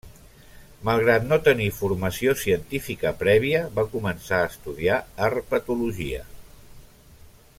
Malgrat 0.87 1.27
no 1.31 1.37
tenir 1.47 1.67
formació 1.81 2.33
científica 2.45 3.13
prèvia, 3.21 3.61
va 3.77 3.85
començar 3.93 4.39
a 4.41 4.49
estudiar 4.55 4.99
Herpetologia. 5.27 6.27